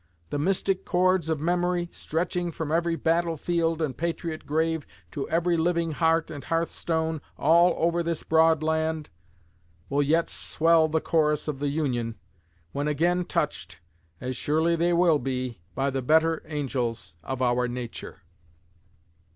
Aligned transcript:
The 0.31 0.39
mystic 0.39 0.83
chords 0.83 1.29
of 1.29 1.39
memory, 1.39 1.87
stretching 1.91 2.49
from 2.49 2.71
every 2.71 2.95
battlefield 2.95 3.83
and 3.83 3.95
patriot 3.95 4.47
grave 4.47 4.87
to 5.11 5.29
every 5.29 5.55
living 5.57 5.91
heart 5.91 6.31
and 6.31 6.43
hearthstone 6.43 7.21
all 7.37 7.75
over 7.77 8.01
this 8.01 8.23
broad 8.23 8.63
land, 8.63 9.11
will 9.89 10.01
yet 10.01 10.27
swell 10.27 10.87
the 10.87 11.01
chorus 11.01 11.47
of 11.47 11.59
the 11.59 11.69
Union, 11.69 12.15
when 12.71 12.87
again 12.87 13.25
touched, 13.25 13.79
as 14.19 14.35
surely 14.35 14.75
they 14.75 14.91
will 14.91 15.19
be, 15.19 15.59
by 15.75 15.91
the 15.91 16.01
better 16.01 16.41
angels 16.47 17.13
of 17.21 17.43
our 17.43 17.67
nature. 17.67 18.21